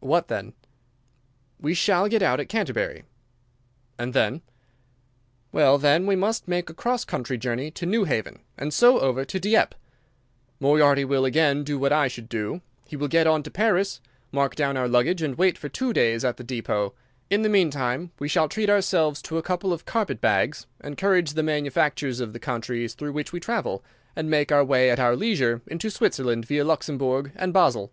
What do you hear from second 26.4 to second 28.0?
via Luxembourg and Basle."